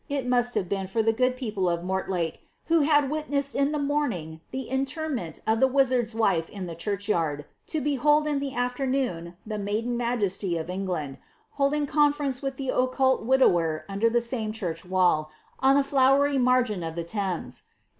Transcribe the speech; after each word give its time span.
it 0.09 0.25
inu«l 0.27 0.41
hare 0.41 0.63
l>een 0.63 0.91
Tor 0.91 1.03
the 1.03 1.13
good 1.13 1.35
people 1.35 1.69
of 1.69 1.83
Mot 1.83 2.07
tlake, 2.07 2.37
t*lio 2.67 2.81
hatt 2.81 3.07
wilneiseJ 3.07 3.53
in 3.53 3.71
the 3.71 3.77
morning 3.77 4.41
the 4.49 4.67
inlennenl 4.67 5.39
of 5.45 5.59
tlw 5.59 5.71
wiEarcfs 5.71 6.15
wife 6.15 6.49
in 6.49 6.65
the 6.65 6.73
cliuruhyird, 6.75 7.45
to 7.67 7.79
b«liolJ 7.81 8.25
in 8.25 8.39
the 8.39 8.53
ariernoon 8.53 9.35
the 9.45 9.57
mkiiteB 9.57 9.95
majesiy 9.95 10.59
of 10.59 10.71
England, 10.71 11.19
holding 11.51 11.85
conference 11.85 12.41
with 12.41 12.55
the 12.55 12.69
occult 12.69 13.23
widower 13.27 13.85
nmtor 13.87 14.09
Ihe 14.15 14.23
same 14.23 14.51
church 14.51 14.83
wall, 14.83 15.29
on 15.59 15.75
the 15.75 15.83
flowery 15.83 16.39
margin 16.39 16.81
of 16.81 16.95
the 16.95 17.05
Thwnes. 17.05 17.61